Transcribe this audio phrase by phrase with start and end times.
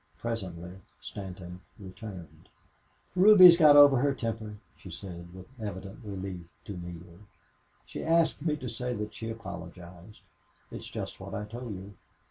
[0.17, 2.49] Presently Stanton returned.
[3.15, 7.19] "Ruby's got over her temper," she said, with evident relief, to Neale.
[7.85, 10.23] "She asked me to say that she apologized.
[10.71, 11.93] It's just what I told you.